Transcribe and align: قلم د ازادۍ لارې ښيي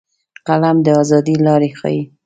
قلم 0.47 0.77
د 0.85 0.87
ازادۍ 1.01 1.35
لارې 1.45 1.69
ښيي 1.79 2.01